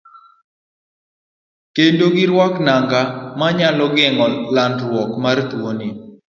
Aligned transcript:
Kendo 1.75 2.05
giruak 2.15 2.53
nanga 2.65 3.01
manyalo 3.39 3.85
geng'o 3.97 4.27
landruok 4.55 5.11
mar 5.23 5.37
tuoni. 5.51 5.89